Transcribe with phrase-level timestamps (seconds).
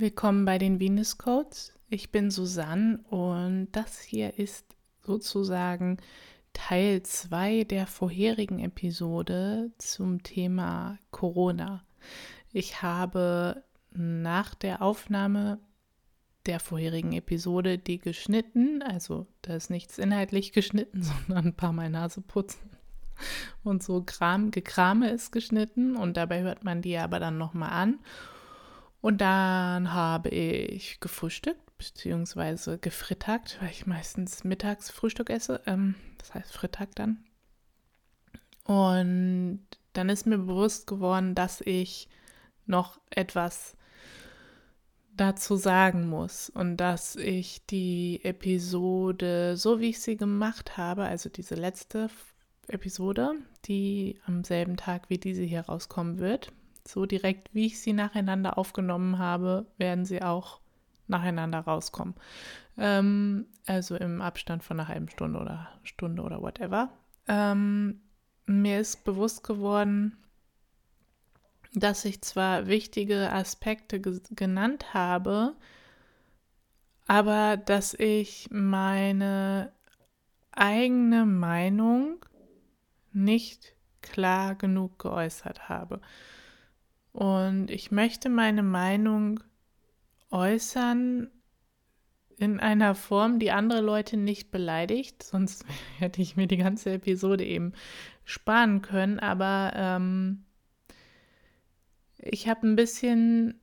[0.00, 1.72] Willkommen bei den Venus Codes.
[1.88, 4.64] Ich bin Susanne und das hier ist
[5.02, 5.96] sozusagen
[6.52, 11.84] Teil 2 der vorherigen Episode zum Thema Corona.
[12.52, 15.58] Ich habe nach der Aufnahme
[16.46, 21.90] der vorherigen Episode die geschnitten, also da ist nichts inhaltlich geschnitten, sondern ein paar Mal
[21.90, 22.70] Nase putzen
[23.64, 27.98] und so Kram, Gekrame ist geschnitten und dabei hört man die aber dann nochmal an.
[29.00, 35.60] Und dann habe ich gefrühstückt, beziehungsweise gefrittagt, weil ich meistens mittags Frühstück esse.
[35.66, 37.24] Ähm, das heißt Frittag dann.
[38.64, 39.60] Und
[39.92, 42.08] dann ist mir bewusst geworden, dass ich
[42.66, 43.76] noch etwas
[45.16, 51.28] dazu sagen muss und dass ich die Episode, so wie ich sie gemacht habe, also
[51.28, 52.08] diese letzte
[52.68, 53.34] Episode,
[53.64, 56.52] die am selben Tag wie diese hier rauskommen wird,
[56.88, 60.60] so direkt wie ich sie nacheinander aufgenommen habe, werden sie auch
[61.06, 62.14] nacheinander rauskommen.
[62.76, 66.90] Ähm, also im Abstand von einer halben Stunde oder Stunde oder whatever.
[67.26, 68.00] Ähm,
[68.46, 70.16] mir ist bewusst geworden,
[71.74, 75.54] dass ich zwar wichtige Aspekte ge genannt habe,
[77.06, 79.72] aber dass ich meine
[80.52, 82.24] eigene Meinung
[83.12, 86.00] nicht klar genug geäußert habe.
[87.18, 89.40] Und ich möchte meine Meinung
[90.30, 91.28] äußern
[92.36, 95.64] in einer Form, die andere Leute nicht beleidigt, sonst
[95.98, 97.72] hätte ich mir die ganze Episode eben
[98.22, 99.18] sparen können.
[99.18, 100.44] Aber ähm,
[102.18, 103.60] ich habe ein bisschen.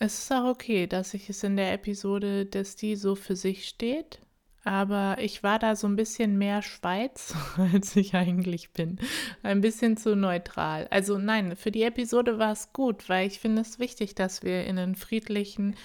[0.00, 3.68] Es ist auch okay, dass ich es in der Episode, dass die so für sich
[3.68, 4.23] steht.
[4.64, 8.98] Aber ich war da so ein bisschen mehr Schweiz, als ich eigentlich bin.
[9.42, 10.88] Ein bisschen zu neutral.
[10.90, 14.64] Also nein, für die Episode war es gut, weil ich finde es wichtig, dass wir
[14.64, 15.76] in einen friedlichen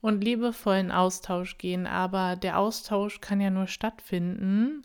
[0.00, 1.86] und liebevollen Austausch gehen.
[1.86, 4.82] Aber der Austausch kann ja nur stattfinden,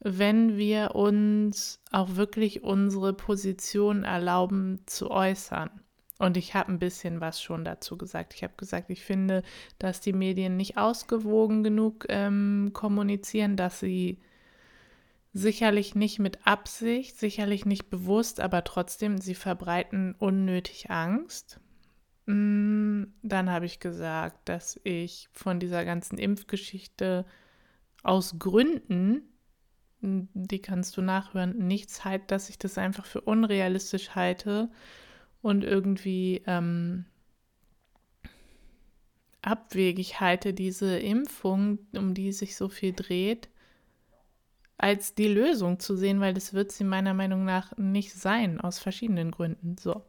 [0.00, 5.70] wenn wir uns auch wirklich unsere Position erlauben zu äußern.
[6.20, 8.34] Und ich habe ein bisschen was schon dazu gesagt.
[8.34, 9.42] Ich habe gesagt, ich finde,
[9.78, 14.18] dass die Medien nicht ausgewogen genug ähm, kommunizieren, dass sie
[15.32, 21.58] sicherlich nicht mit Absicht, sicherlich nicht bewusst, aber trotzdem, sie verbreiten unnötig Angst.
[22.26, 27.24] Mm, dann habe ich gesagt, dass ich von dieser ganzen Impfgeschichte
[28.02, 29.22] aus Gründen,
[30.02, 34.70] die kannst du nachhören, nichts halte, dass ich das einfach für unrealistisch halte
[35.42, 37.06] und irgendwie ähm,
[39.42, 43.48] abwegig halte, diese Impfung, um die sich so viel dreht,
[44.76, 48.78] als die Lösung zu sehen, weil das wird sie meiner Meinung nach nicht sein, aus
[48.78, 49.76] verschiedenen Gründen.
[49.78, 50.02] So,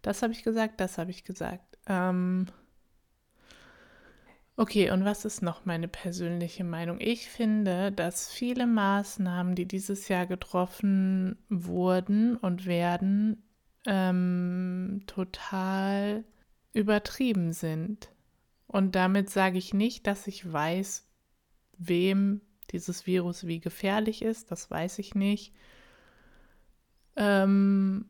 [0.00, 1.78] das habe ich gesagt, das habe ich gesagt.
[1.86, 2.46] Ähm,
[4.56, 6.98] okay, und was ist noch meine persönliche Meinung?
[7.00, 13.42] Ich finde, dass viele Maßnahmen, die dieses Jahr getroffen wurden und werden,
[13.86, 16.24] ähm, total
[16.72, 18.10] übertrieben sind.
[18.66, 21.06] Und damit sage ich nicht, dass ich weiß,
[21.78, 24.50] wem dieses Virus wie gefährlich ist.
[24.50, 25.52] Das weiß ich nicht.
[27.16, 28.06] Ähm,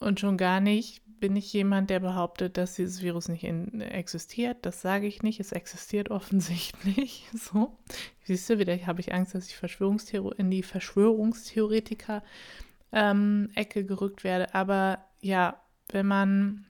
[0.00, 4.58] und schon gar nicht bin ich jemand, der behauptet, dass dieses Virus nicht in, existiert.
[4.62, 5.38] Das sage ich nicht.
[5.38, 7.28] Es existiert offensichtlich.
[7.32, 7.78] So.
[8.24, 12.24] Siehst du, wieder habe ich Angst, dass ich Verschwörungstheor in die Verschwörungstheoretiker
[12.92, 14.54] ähm, Ecke gerückt werde.
[14.54, 15.60] Aber ja,
[15.90, 16.66] wenn man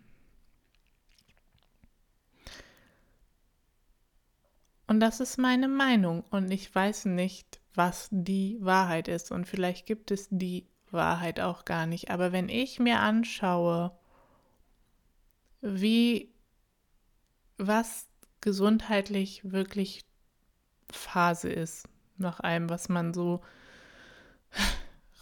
[4.92, 9.86] Und das ist meine Meinung und ich weiß nicht, was die Wahrheit ist und vielleicht
[9.86, 12.10] gibt es die Wahrheit auch gar nicht.
[12.10, 13.96] Aber wenn ich mir anschaue,
[15.62, 16.30] wie
[17.56, 18.06] was
[18.42, 20.04] gesundheitlich wirklich
[20.90, 23.40] Phase ist, nach allem, was man so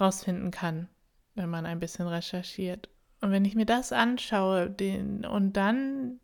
[0.00, 0.88] rausfinden kann,
[1.34, 2.88] wenn man ein bisschen recherchiert.
[3.20, 6.20] Und wenn ich mir das anschaue den, und dann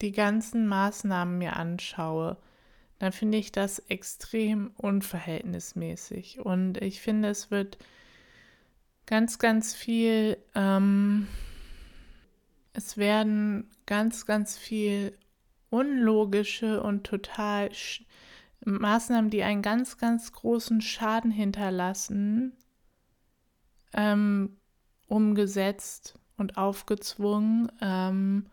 [0.00, 2.36] die ganzen Maßnahmen mir anschaue,
[2.98, 6.40] dann finde ich das extrem unverhältnismäßig.
[6.40, 7.78] Und ich finde, es wird
[9.06, 11.26] ganz, ganz viel, ähm,
[12.72, 15.16] es werden ganz, ganz viel
[15.70, 17.70] unlogische und total
[18.64, 22.57] Maßnahmen, die einen ganz, ganz großen Schaden hinterlassen,
[23.94, 24.56] ähm,
[25.06, 28.46] umgesetzt und aufgezwungen, ähm,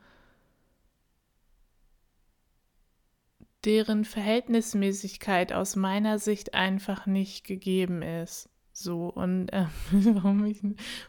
[3.65, 8.49] deren Verhältnismäßigkeit aus meiner Sicht einfach nicht gegeben ist.
[8.71, 10.61] So, und äh, warum, ich,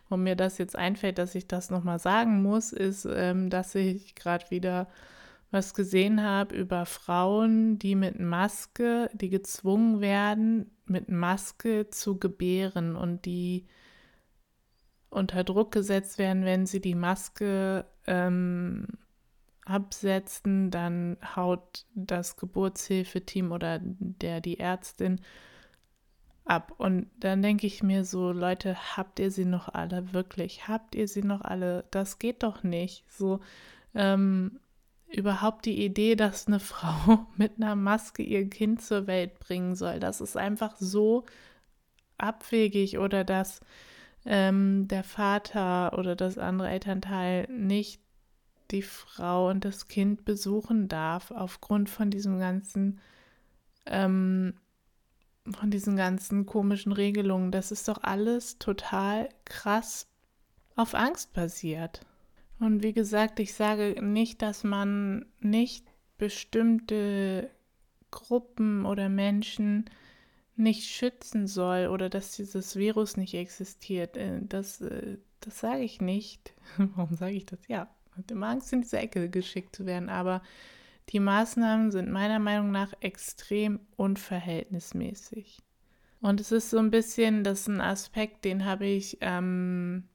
[0.09, 4.15] warum, mir das jetzt einfällt, dass ich das nochmal sagen muss, ist, ähm, dass ich
[4.15, 4.89] gerade wieder
[5.51, 12.97] was gesehen habe über Frauen, die mit Maske, die gezwungen werden, mit Maske zu gebären
[12.97, 13.67] und die
[15.17, 18.87] unter Druck gesetzt werden, wenn sie die Maske ähm,
[19.65, 25.21] absetzen, dann haut das Geburtshilfeteam oder der die Ärztin
[26.45, 26.75] ab.
[26.77, 30.69] Und dann denke ich mir so, Leute, habt ihr sie noch alle wirklich?
[30.69, 31.85] Habt ihr sie noch alle?
[31.91, 33.05] Das geht doch nicht.
[33.11, 33.41] So
[33.95, 34.61] ähm,
[35.09, 39.99] überhaupt die Idee, dass eine Frau mit einer Maske ihr Kind zur Welt bringen soll,
[39.99, 41.25] das ist einfach so
[42.19, 43.61] abwegig oder dass
[44.27, 48.01] ähm, der Vater oder das andere Elternteil nicht
[48.71, 52.99] die Frau und das Kind besuchen darf aufgrund von diesem ganzen
[53.87, 54.55] ähm,
[55.49, 57.53] von diesen ganzen komischen Regelungen.
[57.53, 60.09] Das ist doch alles total krass
[60.75, 62.01] auf Angst basiert.
[62.59, 65.87] Und wie gesagt, ich sage nicht, dass man nicht
[66.19, 67.51] bestimmte
[68.11, 69.85] Gruppen oder Menschen
[70.57, 74.17] nicht schützen soll oder dass dieses Virus nicht existiert.
[74.17, 76.55] Äh, das, äh, das sage ich nicht.
[76.77, 77.61] Warum sage ich das?
[77.69, 80.09] Ja, hat immer Angst, in diese Ecke geschickt zu werden.
[80.09, 80.43] Aber
[81.11, 85.63] die Maßnahmen sind meiner Meinung nach extrem unverhältnismäßig.
[86.21, 90.09] Und es ist so ein bisschen, das ist ein Aspekt, den habe ich ähm,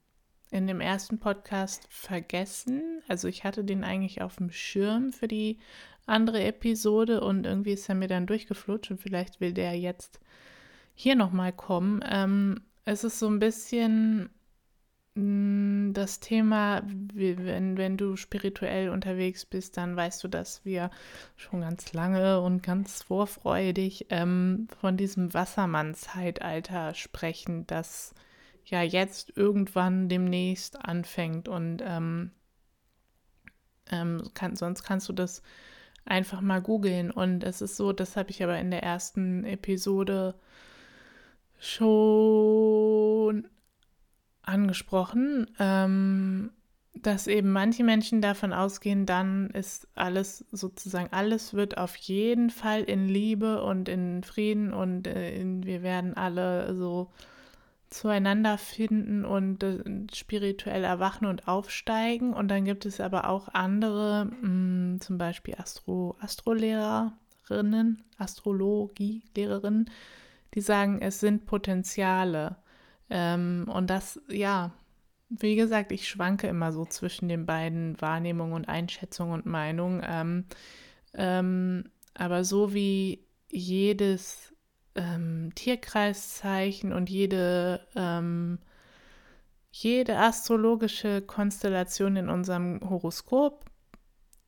[0.51, 3.01] in dem ersten Podcast vergessen.
[3.07, 5.57] Also ich hatte den eigentlich auf dem Schirm für die
[6.05, 10.19] andere Episode und irgendwie ist er mir dann durchgeflutscht und vielleicht will der jetzt
[10.93, 12.03] hier nochmal kommen.
[12.07, 14.29] Ähm, es ist so ein bisschen
[15.15, 20.89] Mm, das Thema, wenn, wenn du spirituell unterwegs bist, dann weißt du, dass wir
[21.35, 28.13] schon ganz lange und ganz vorfreudig ähm, von diesem Wassermann-Zeitalter sprechen, das
[28.65, 31.47] ja jetzt irgendwann demnächst anfängt.
[31.47, 32.31] Und ähm,
[33.91, 35.41] ähm, kann, sonst kannst du das
[36.05, 37.11] einfach mal googeln.
[37.11, 40.35] Und es ist so, das habe ich aber in der ersten Episode
[41.59, 43.47] schon
[44.41, 46.51] angesprochen, ähm,
[46.93, 52.81] dass eben manche Menschen davon ausgehen, dann ist alles sozusagen, alles wird auf jeden Fall
[52.83, 57.11] in Liebe und in Frieden und äh, in, wir werden alle so
[57.91, 59.83] zueinander finden und äh,
[60.13, 62.33] spirituell erwachen und aufsteigen.
[62.33, 69.91] Und dann gibt es aber auch andere, mh, hm, zum Beispiel Astro, Astrolehrerinnen, Astrologielehrerinnen,
[70.53, 72.55] die sagen, es sind Potenziale.
[73.09, 74.71] Ähm, und das, ja,
[75.29, 80.01] wie gesagt, ich schwanke immer so zwischen den beiden Wahrnehmungen und Einschätzungen und Meinungen.
[80.07, 80.45] Ähm,
[81.13, 84.50] ähm, aber so wie jedes
[84.95, 88.59] ähm, Tierkreiszeichen und jede, ähm,
[89.71, 93.65] jede astrologische Konstellation in unserem Horoskop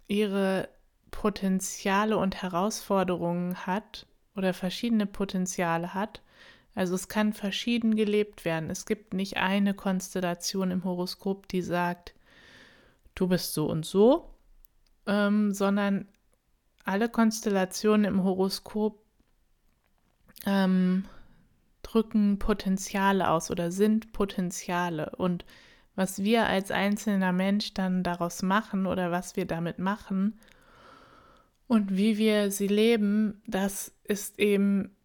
[0.08, 0.70] ihre
[1.12, 6.22] Potenziale und Herausforderungen hat oder verschiedene Potenziale hat,
[6.76, 8.70] also es kann verschieden gelebt werden.
[8.70, 12.16] Es gibt nicht eine Konstellation im Horoskop, die sagt,
[13.16, 14.30] du bist so und so,
[15.06, 16.08] ähm, sondern
[16.84, 19.03] alle Konstellationen im Horoskop
[20.46, 21.06] ähm,
[21.82, 25.12] drücken Potenziale aus oder sind Potenziale.
[25.18, 25.46] Und
[25.96, 30.40] was wir als einzelner Mensch dann daraus machen oder was wir damit machen
[31.68, 34.96] und wie wir sie leben, das ist eben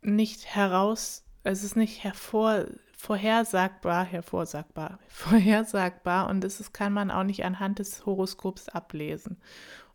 [0.00, 7.44] nicht heraus, es ist nicht hervor, vorhersagbar, hervorsagbar, vorhersagbar und das kann man auch nicht
[7.44, 9.38] anhand des Horoskops ablesen.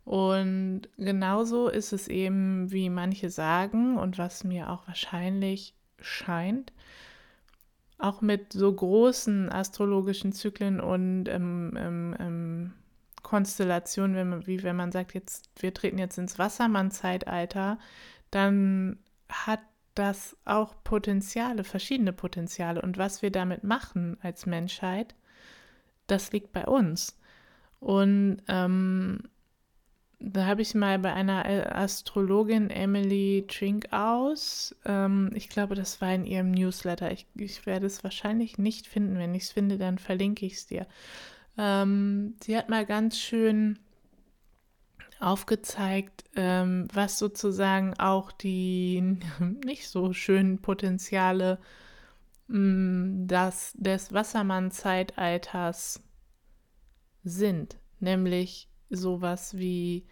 [0.05, 6.73] Und genauso ist es eben, wie manche sagen und was mir auch wahrscheinlich scheint,
[7.97, 12.73] auch mit so großen astrologischen Zyklen und ähm, ähm, ähm,
[13.21, 17.79] Konstellationen, wenn man, wie wenn man sagt, jetzt wir treten jetzt ins Wassermann-Zeitalter,
[18.29, 19.61] dann hat
[19.95, 25.15] das auch Potenziale, verschiedene Potenziale und was wir damit machen als Menschheit,
[26.07, 27.17] das liegt bei uns.
[27.79, 29.19] Und ähm,
[30.25, 36.25] da habe ich mal bei einer Astrologin Emily Trinkaus, ähm, ich glaube, das war in
[36.25, 37.11] ihrem Newsletter.
[37.11, 39.17] Ich, ich werde es wahrscheinlich nicht finden.
[39.17, 40.87] Wenn ich es finde, dann verlinke ich es dir.
[41.57, 43.79] Ähm, sie hat mal ganz schön
[45.19, 49.19] aufgezeigt, ähm, was sozusagen auch die
[49.65, 51.59] nicht so schönen Potenziale
[52.47, 56.01] mh, mm, das, des Wassermann-Zeitalters
[57.25, 57.77] sind.
[57.99, 60.05] Nämlich sowas wie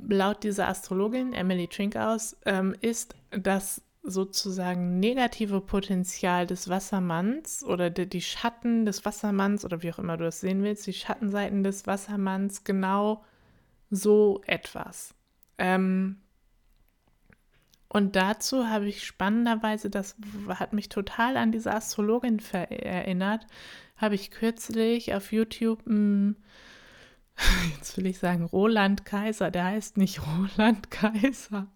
[0.08, 8.08] laut dieser Astrologin Emily Trinkaus ähm, ist das sozusagen negative Potenzial des Wassermanns oder die,
[8.08, 11.86] die, Schatten des Wassermanns oder wie auch immer du das sehen willst, die Schattenseiten des
[11.86, 13.24] Wassermanns genau
[13.90, 15.14] so etwas.
[15.58, 16.16] Ähm,
[17.88, 20.16] und dazu habe ich spannenderweise, das
[20.48, 23.46] hat mich total an diese Astrologin erinnert,
[23.96, 26.36] habe ich kürzlich auf YouTube, hm,
[27.76, 31.68] jetzt will ich sagen Roland Kaiser, der heißt nicht Roland Kaiser,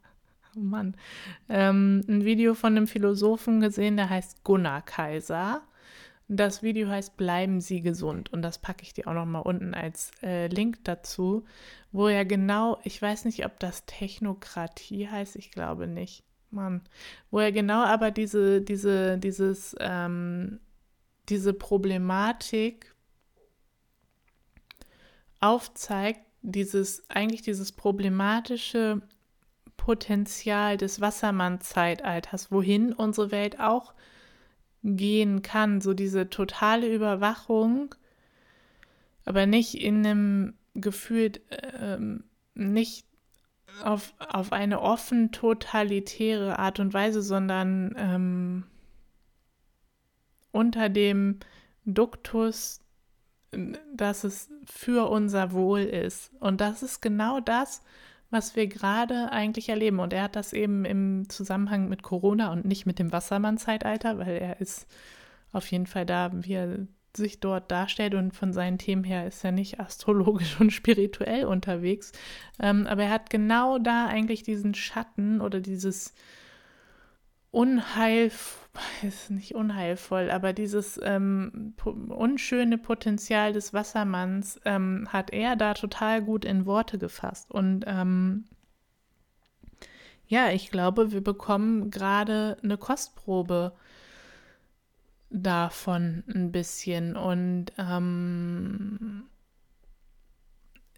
[0.57, 0.97] oh Mann,
[1.49, 5.63] ähm, ein Video von einem Philosophen gesehen, der heißt Gunnar Kaiser.
[6.29, 8.33] Das Video heißt Bleiben Sie gesund.
[8.33, 11.45] Und das packe ich dir auch noch mal unten als äh, Link dazu,
[11.91, 16.83] wo er genau, ich weiß nicht, ob das Technokratie heißt, ich glaube nicht, Mann,
[17.31, 20.61] wo er genau aber diese, diese, dieses, ähm,
[21.29, 22.95] diese Problematik
[25.41, 29.03] aufzeigt, dieses, eigentlich dieses problematische
[29.85, 33.95] Potenzial des Wassermann-Zeitalters, wohin unsere Welt auch
[34.85, 37.93] gehen kann, so diese totale Überwachung,
[39.25, 41.41] aber nicht in einem gefühlt,
[41.81, 42.23] ähm,
[42.55, 43.07] nicht
[43.83, 48.65] auf, auf eine offen totalitäre Art und Weise, sondern ähm,
[50.53, 51.41] unter dem
[51.85, 52.79] Duktus,
[53.93, 56.31] dass es für unser Wohl ist.
[56.39, 57.91] Und das ist genau das, was
[58.57, 60.01] wir gerade eigentlich erleben.
[60.01, 64.39] Und er hat das eben im Zusammenhang mit Corona und nicht mit dem Wassermann-Zeitalter, weil
[64.39, 64.87] er ist
[65.53, 69.45] auf jeden Fall da, wie er sich dort darstellt und von seinen Themen her ist
[69.45, 72.13] er nicht astrologisch und spirituell unterwegs.
[72.59, 76.15] Ähm, aber er hat genau da eigentlich diesen Schatten oder dieses
[77.53, 78.33] Unheil,
[79.03, 81.75] ist nicht unheilvoll, aber dieses ähm,
[82.09, 87.51] unschöne Potenzial des Wassermanns ähm, hat er da total gut in Worte gefasst.
[87.51, 88.45] Und ähm,
[90.27, 93.75] ja, ich glaube, wir bekommen gerade eine Kostprobe
[95.29, 97.17] davon ein bisschen.
[97.17, 99.25] Und ähm,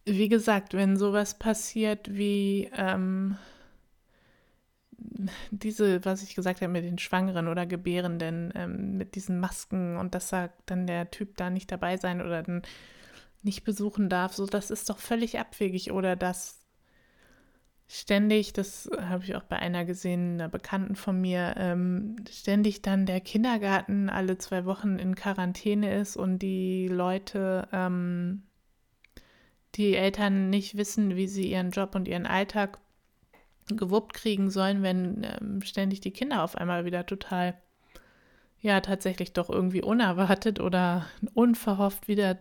[0.04, 3.36] wie gesagt, wenn sowas passiert wie ähm,
[5.50, 10.14] diese, was ich gesagt habe mit den Schwangeren oder Gebärenden, ähm, mit diesen Masken und
[10.14, 12.62] dass da dann der Typ da nicht dabei sein oder dann
[13.42, 15.92] nicht besuchen darf, so das ist doch völlig abwegig.
[15.92, 16.60] Oder dass
[17.86, 23.06] ständig, das habe ich auch bei einer gesehen, einer Bekannten von mir, ähm, ständig dann
[23.06, 28.42] der Kindergarten alle zwei Wochen in Quarantäne ist und die Leute, ähm,
[29.74, 32.78] die Eltern nicht wissen, wie sie ihren Job und ihren Alltag
[33.68, 37.54] gewuppt kriegen sollen, wenn ähm, ständig die Kinder auf einmal wieder total,
[38.60, 42.38] ja, tatsächlich doch irgendwie unerwartet oder unverhofft wieder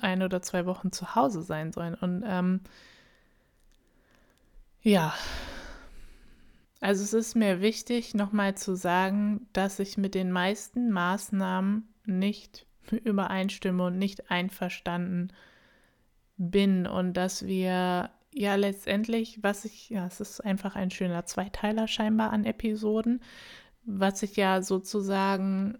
[0.00, 1.94] ein oder zwei Wochen zu Hause sein sollen.
[1.94, 2.60] Und ähm,
[4.82, 5.14] ja,
[6.80, 12.66] also es ist mir wichtig, nochmal zu sagen, dass ich mit den meisten Maßnahmen nicht
[12.90, 15.32] übereinstimme und nicht einverstanden
[16.36, 21.88] bin und dass wir ja, letztendlich, was ich, ja, es ist einfach ein schöner Zweiteiler
[21.88, 23.22] scheinbar an Episoden,
[23.84, 25.78] was ich ja sozusagen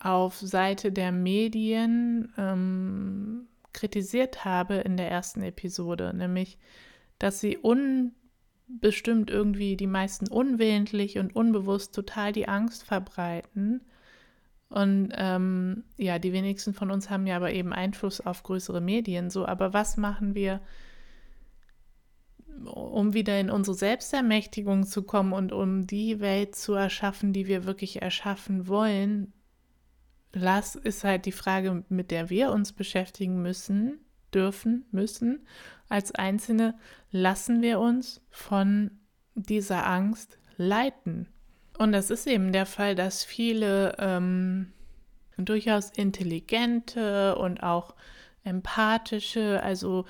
[0.00, 6.58] auf Seite der Medien ähm, kritisiert habe in der ersten Episode, nämlich,
[7.18, 13.82] dass sie unbestimmt irgendwie die meisten unwillentlich und unbewusst total die Angst verbreiten.
[14.68, 19.30] Und ähm, ja, die wenigsten von uns haben ja aber eben Einfluss auf größere Medien.
[19.30, 20.60] So, aber was machen wir?
[22.96, 27.66] Um wieder in unsere Selbstermächtigung zu kommen und um die Welt zu erschaffen, die wir
[27.66, 29.34] wirklich erschaffen wollen,
[30.32, 33.98] lass ist halt die Frage, mit der wir uns beschäftigen müssen,
[34.32, 35.46] dürfen, müssen.
[35.90, 36.78] Als Einzelne
[37.10, 38.92] lassen wir uns von
[39.34, 41.28] dieser Angst leiten.
[41.76, 44.72] Und das ist eben der Fall, dass viele ähm,
[45.36, 47.94] durchaus intelligente und auch
[48.42, 50.06] empathische, also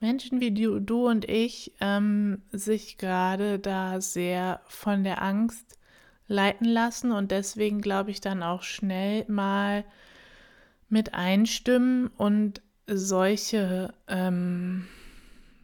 [0.00, 5.78] Menschen wie du, du und ich ähm, sich gerade da sehr von der Angst
[6.26, 9.84] leiten lassen und deswegen glaube ich dann auch schnell mal
[10.88, 14.86] mit einstimmen und solche, ähm,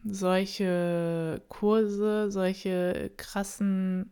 [0.05, 4.11] solche Kurse, solche krassen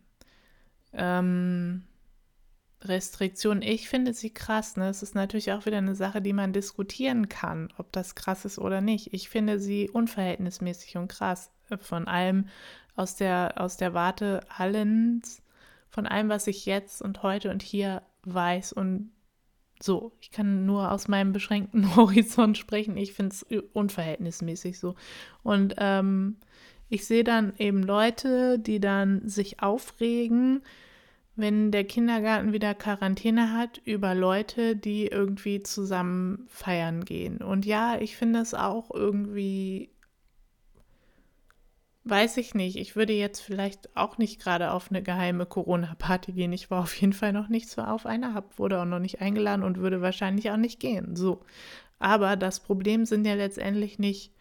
[0.91, 1.83] ähm,
[2.87, 3.61] Restriktionen.
[3.61, 4.77] Ich finde sie krass.
[4.77, 4.89] Ne?
[4.89, 8.59] Es ist natürlich auch wieder eine Sache, die man diskutieren kann, ob das krass ist
[8.59, 9.13] oder nicht.
[9.13, 11.51] Ich finde sie unverhältnismäßig und krass.
[11.79, 12.47] Von allem
[12.95, 15.41] aus der, aus der Warte allens,
[15.89, 19.11] von allem, was ich jetzt und heute und hier weiß und
[19.81, 20.13] so.
[20.21, 22.97] Ich kann nur aus meinem beschränkten Horizont sprechen.
[22.97, 24.95] Ich finde es unverhältnismäßig so.
[25.43, 26.37] Und ähm,
[26.89, 30.61] ich sehe dann eben Leute, die dann sich aufregen,
[31.35, 37.37] wenn der Kindergarten wieder Quarantäne hat, über Leute, die irgendwie zusammen feiern gehen.
[37.39, 39.89] Und ja, ich finde es auch irgendwie,
[42.05, 46.53] weiß ich nicht, ich würde jetzt vielleicht auch nicht gerade auf eine geheime Corona-Party gehen.
[46.53, 49.19] Ich war auf jeden Fall noch nicht so auf einer, hab, wurde auch noch nicht
[49.19, 51.17] eingeladen und würde wahrscheinlich auch nicht gehen.
[51.17, 51.41] So.
[51.99, 54.31] Aber das Problem sind ja letztendlich nicht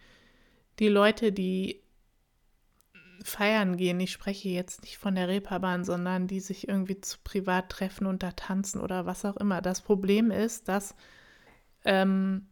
[0.79, 1.81] die Leute, die
[3.25, 7.69] feiern gehen, ich spreche jetzt nicht von der Reeperbahn, sondern die sich irgendwie zu privat
[7.69, 9.61] treffen und da tanzen oder was auch immer.
[9.61, 10.95] Das Problem ist, dass
[11.83, 12.47] ähm,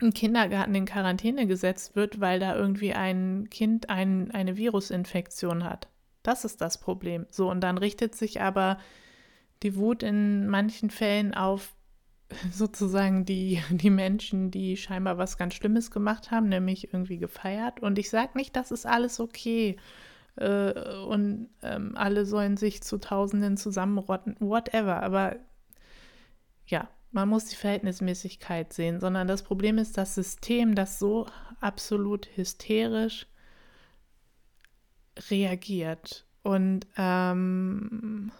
[0.00, 5.88] ein Kindergarten in Quarantäne gesetzt wird, weil da irgendwie ein Kind ein, eine Virusinfektion hat.
[6.22, 7.26] Das ist das Problem.
[7.30, 8.78] So, und dann richtet sich aber
[9.62, 11.74] die Wut in manchen Fällen auf
[12.52, 17.80] sozusagen die, die Menschen, die scheinbar was ganz Schlimmes gemacht haben, nämlich irgendwie gefeiert.
[17.80, 19.76] Und ich sage nicht, das ist alles okay
[20.36, 20.72] äh,
[21.06, 25.02] und ähm, alle sollen sich zu Tausenden zusammenrotten, whatever.
[25.02, 25.36] Aber
[26.66, 31.26] ja, man muss die Verhältnismäßigkeit sehen, sondern das Problem ist das System, das so
[31.60, 33.26] absolut hysterisch
[35.30, 36.26] reagiert.
[36.42, 38.30] Und ähm,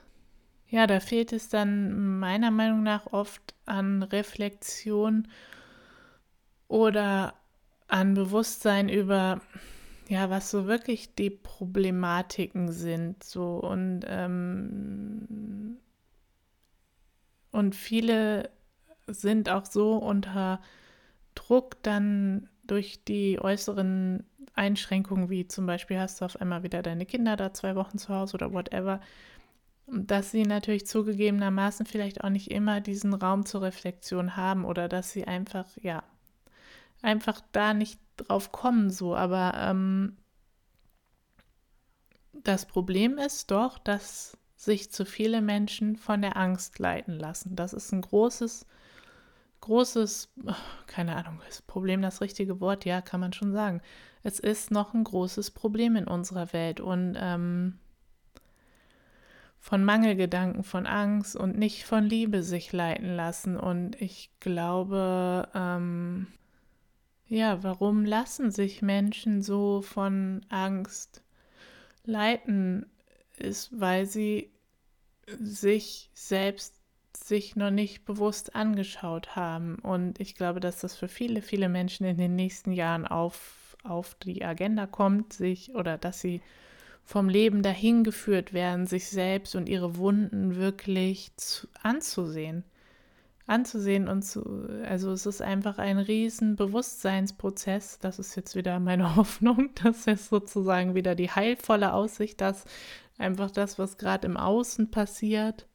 [0.68, 5.28] ja, da fehlt es dann meiner Meinung nach oft an Reflexion
[6.68, 7.34] oder
[7.88, 9.40] an Bewusstsein über,
[10.08, 13.24] ja, was so wirklich die Problematiken sind.
[13.24, 15.78] So und, ähm,
[17.50, 18.50] und viele
[19.06, 20.60] sind auch so unter
[21.34, 27.06] Druck dann durch die äußeren Einschränkungen, wie zum Beispiel hast du auf einmal wieder deine
[27.06, 29.00] Kinder da zwei Wochen zu Hause oder whatever,
[29.90, 35.10] dass sie natürlich zugegebenermaßen vielleicht auch nicht immer diesen Raum zur Reflexion haben oder dass
[35.10, 36.02] sie einfach, ja,
[37.02, 39.16] einfach da nicht drauf kommen so.
[39.16, 40.16] Aber ähm,
[42.32, 47.56] das Problem ist doch, dass sich zu viele Menschen von der Angst leiten lassen.
[47.56, 48.66] Das ist ein großes,
[49.60, 50.32] großes,
[50.86, 52.84] keine Ahnung, ist Problem das richtige Wort?
[52.84, 53.80] Ja, kann man schon sagen.
[54.22, 57.78] Es ist noch ein großes Problem in unserer Welt und ähm,
[59.60, 63.56] von Mangelgedanken, von Angst und nicht von Liebe sich leiten lassen.
[63.56, 66.26] Und ich glaube, ähm,
[67.26, 71.22] ja, warum lassen sich Menschen so von Angst
[72.04, 72.86] leiten,
[73.36, 74.50] ist, weil sie
[75.38, 76.74] sich selbst
[77.14, 79.76] sich noch nicht bewusst angeschaut haben.
[79.76, 84.14] Und ich glaube, dass das für viele, viele Menschen in den nächsten Jahren auf, auf
[84.14, 86.40] die Agenda kommt, sich oder dass sie
[87.08, 92.64] vom Leben dahin geführt werden, sich selbst und ihre Wunden wirklich zu, anzusehen.
[93.46, 97.98] Anzusehen und zu, also es ist einfach ein riesen Bewusstseinsprozess.
[97.98, 99.70] Das ist jetzt wieder meine Hoffnung.
[99.82, 102.66] Das ist sozusagen wieder die heilvolle Aussicht, dass
[103.16, 105.66] einfach das, was gerade im Außen passiert,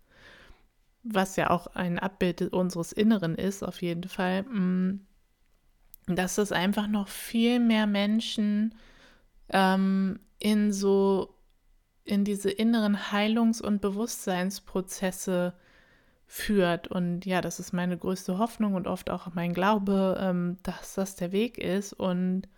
[1.02, 5.02] was ja auch ein Abbild unseres Inneren ist, auf jeden Fall, mm,
[6.06, 8.76] dass es einfach noch viel mehr Menschen
[9.54, 11.36] ähm, in so,
[12.04, 15.54] in diese inneren Heilungs- und Bewusstseinsprozesse
[16.26, 16.88] führt.
[16.88, 21.16] Und ja, das ist meine größte Hoffnung und oft auch mein Glaube, ähm, dass das
[21.16, 21.94] der Weg ist.
[21.94, 22.50] Und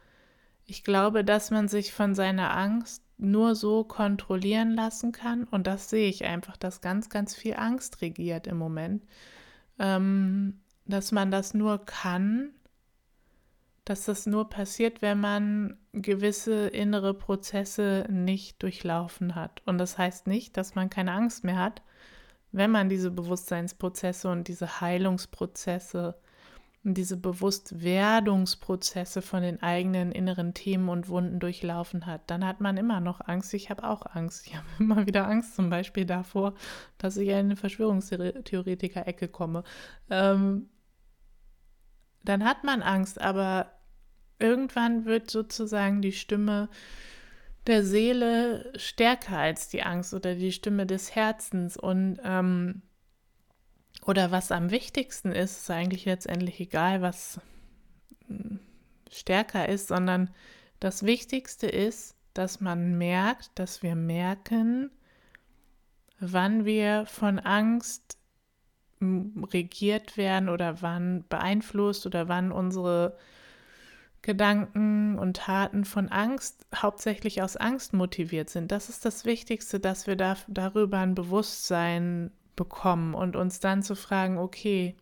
[0.65, 5.43] ich glaube, dass man sich von seiner Angst nur so kontrollieren lassen kann.
[5.43, 9.03] Und das sehe ich einfach, dass ganz, ganz viel Angst regiert im Moment.
[9.77, 12.51] Ähm, dass man das nur kann,
[13.83, 19.61] dass das nur passiert, wenn man gewisse innere Prozesse nicht durchlaufen hat.
[19.65, 21.81] Und das heißt nicht, dass man keine Angst mehr hat,
[22.51, 26.15] wenn man diese Bewusstseinsprozesse und diese Heilungsprozesse
[26.85, 32.77] und diese Bewusstwerdungsprozesse von den eigenen inneren Themen und Wunden durchlaufen hat, dann hat man
[32.77, 33.53] immer noch Angst.
[33.55, 34.47] Ich habe auch Angst.
[34.47, 36.53] Ich habe immer wieder Angst zum Beispiel davor,
[36.97, 39.63] dass ich in eine Verschwörungstheoretiker-Ecke komme.
[40.09, 40.69] Ähm,
[42.23, 43.71] dann hat man Angst, aber
[44.39, 46.69] irgendwann wird sozusagen die Stimme
[47.67, 51.77] der Seele stärker als die Angst oder die Stimme des Herzens.
[51.77, 52.81] Und ähm,
[54.05, 57.39] oder was am wichtigsten ist, ist eigentlich letztendlich egal, was
[58.27, 58.59] hm,
[59.11, 60.29] stärker ist, sondern
[60.79, 64.91] das Wichtigste ist, dass man merkt, dass wir merken,
[66.19, 68.17] wann wir von Angst
[69.01, 73.17] regiert werden oder wann beeinflusst oder wann unsere
[74.25, 78.71] Gedanken und Taten von Angst hauptsächlich aus Angst motiviert sind.
[78.71, 83.95] Das ist das Wichtigste, dass wir da, darüber ein Bewusstsein bekommen und uns dann zu
[83.95, 84.95] fragen, okay,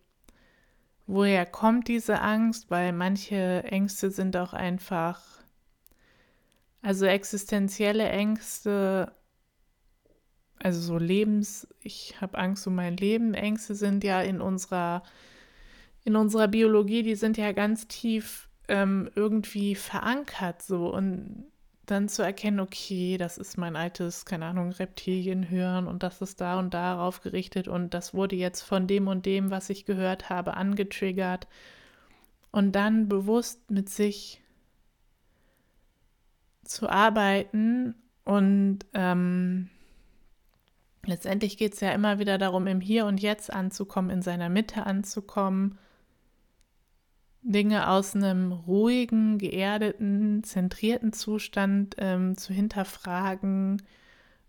[1.06, 2.70] woher kommt diese Angst?
[2.70, 5.22] Weil manche Ängste sind auch einfach,
[6.82, 9.10] also existenzielle Ängste,
[10.58, 15.02] also so Lebens, ich habe Angst um mein Leben, Ängste sind ja in unserer,
[16.04, 21.46] in unserer Biologie, die sind ja ganz tief ähm, irgendwie verankert so und
[21.86, 26.58] dann zu erkennen, okay, das ist mein altes, keine Ahnung, Reptilienhören und das ist da
[26.58, 30.56] und darauf gerichtet und das wurde jetzt von dem und dem, was ich gehört habe,
[30.56, 31.46] angetriggert.
[32.50, 34.40] Und dann bewusst mit sich
[36.62, 39.68] zu arbeiten und ähm,
[41.04, 44.86] letztendlich geht es ja immer wieder darum, im Hier und Jetzt anzukommen, in seiner Mitte
[44.86, 45.78] anzukommen
[47.44, 53.82] Dinge aus einem ruhigen, geerdeten, zentrierten Zustand ähm, zu hinterfragen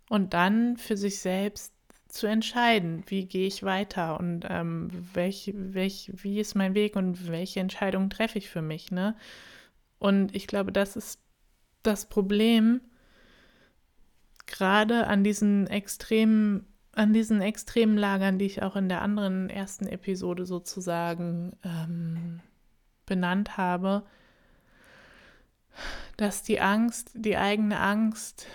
[0.08, 1.74] und dann für sich selbst
[2.08, 7.28] zu entscheiden, wie gehe ich weiter und ähm, welch, welch, wie ist mein Weg und
[7.28, 8.90] welche Entscheidungen treffe ich für mich.
[8.90, 9.14] Ne?
[9.98, 11.20] Und ich glaube, das ist
[11.82, 12.80] das Problem,
[14.46, 19.86] gerade an diesen extremen, an diesen extremen Lagern, die ich auch in der anderen ersten
[19.86, 22.40] Episode sozusagen ähm,
[23.06, 24.04] benannt habe,
[26.16, 28.46] dass die Angst, die eigene Angst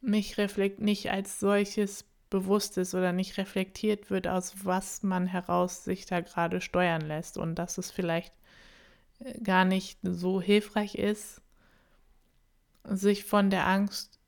[0.00, 5.84] nicht, reflekt, nicht als solches bewusst ist oder nicht reflektiert wird, aus was man heraus
[5.84, 8.34] sich da gerade steuern lässt und dass es vielleicht
[9.20, 11.40] äh, gar nicht so hilfreich ist,
[12.84, 14.18] sich von der Angst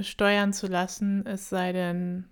[0.00, 2.28] steuern zu lassen, es sei denn,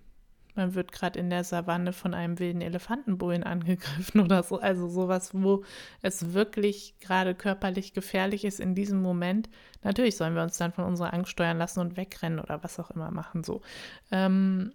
[0.55, 4.59] man wird gerade in der Savanne von einem wilden Elefantenbullen angegriffen oder so.
[4.59, 5.63] Also sowas, wo
[6.01, 9.49] es wirklich gerade körperlich gefährlich ist in diesem Moment.
[9.81, 12.91] Natürlich sollen wir uns dann von unserer Angst steuern lassen und wegrennen oder was auch
[12.91, 13.43] immer machen.
[13.43, 13.61] So.
[14.11, 14.73] Ähm,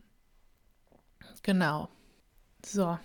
[1.42, 1.88] genau.
[2.64, 2.98] So.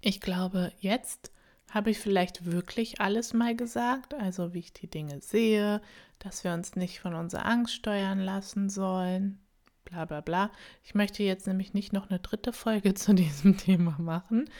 [0.00, 1.32] Ich glaube, jetzt
[1.70, 5.80] habe ich vielleicht wirklich alles mal gesagt, also wie ich die Dinge sehe,
[6.18, 9.40] dass wir uns nicht von unserer Angst steuern lassen sollen,
[9.86, 10.50] bla bla bla.
[10.84, 14.50] Ich möchte jetzt nämlich nicht noch eine dritte Folge zu diesem Thema machen.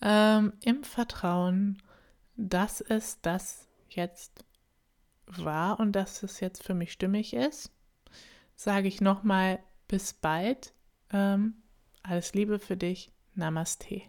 [0.00, 1.82] Ähm, Im Vertrauen,
[2.36, 4.44] dass es das jetzt
[5.26, 7.70] war und dass es jetzt für mich stimmig ist,
[8.56, 10.72] sage ich nochmal bis bald.
[11.12, 11.54] Ähm,
[12.02, 13.12] alles Liebe für dich.
[13.34, 14.02] Namaste.